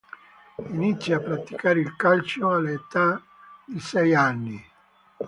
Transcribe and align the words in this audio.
Inizia 0.69 1.17
a 1.17 1.19
praticare 1.19 1.79
il 1.79 1.95
calcio 1.95 2.49
all'età 2.49 3.21
di 3.65 3.79
sei 3.79 4.15
anni. 4.15 4.59